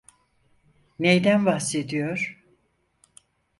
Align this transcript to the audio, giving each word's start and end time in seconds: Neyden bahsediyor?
Neyden 0.99 1.45
bahsediyor? 1.45 2.43